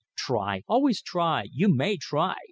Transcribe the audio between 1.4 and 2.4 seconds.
You may try!